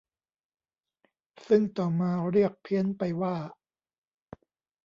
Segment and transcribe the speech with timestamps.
[1.47, 3.35] ซึ่งต่อมาเรียกเพี้ยนไปว่า